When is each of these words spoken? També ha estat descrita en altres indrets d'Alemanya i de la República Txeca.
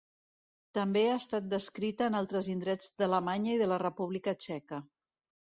També 0.77 1.03
ha 1.09 1.17
estat 1.17 1.51
descrita 1.51 2.07
en 2.13 2.17
altres 2.21 2.49
indrets 2.55 2.91
d'Alemanya 3.03 3.53
i 3.59 3.61
de 3.65 3.69
la 3.75 3.79
República 3.87 4.37
Txeca. 4.43 4.83